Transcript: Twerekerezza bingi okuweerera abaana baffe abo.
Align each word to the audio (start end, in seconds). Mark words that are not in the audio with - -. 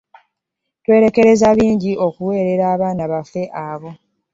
Twerekerezza 0.83 1.47
bingi 1.57 1.91
okuweerera 2.07 2.63
abaana 2.75 3.03
baffe 3.11 3.43
abo. 3.69 3.89